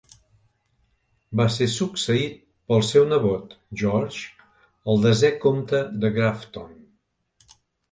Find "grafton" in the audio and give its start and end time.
6.19-6.75